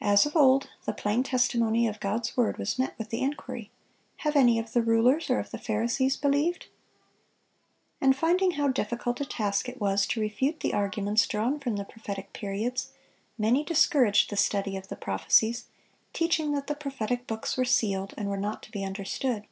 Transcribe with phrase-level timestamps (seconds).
[0.00, 3.70] As of old, the plain testimony of God's word was met with the inquiry,
[4.16, 6.66] "Have any of the rulers or of the Pharisees believed?"
[8.00, 11.84] And finding how difficult a task it was to refute the arguments drawn from the
[11.84, 12.90] prophetic periods,
[13.38, 15.66] many discouraged the study of the prophecies,
[16.12, 19.44] teaching that the prophetic books were sealed, and were not to be understood.